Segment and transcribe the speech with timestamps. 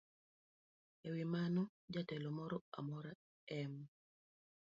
[1.07, 1.61] E wi mano,
[1.93, 3.11] jatelo moro amora
[3.55, 3.73] e m